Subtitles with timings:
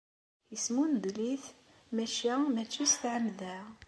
[0.51, 1.45] Yesmundel-it
[1.95, 3.57] maca mačči s ttɛemda!